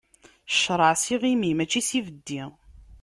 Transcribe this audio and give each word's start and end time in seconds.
Ccṛeɛ 0.55 0.93
s 1.01 1.05
iɣimi, 1.15 1.51
mačči 1.57 1.81
s 1.87 1.91
ibeddi. 1.99 2.43